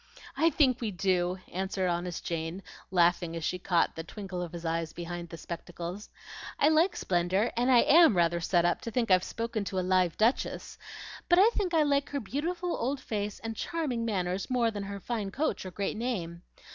[0.35, 4.65] "I think we do," answered honest Jane, laughing as she caught the twinkle of his
[4.65, 6.09] eyes behind the spectacles.
[6.57, 9.85] "I like splendor, and I AM rather set up to think I've spoken to a
[9.87, 10.79] live duchess;
[11.29, 14.99] but I think I like her beautiful old face and charming manners more than her
[14.99, 16.41] fine coach or great name.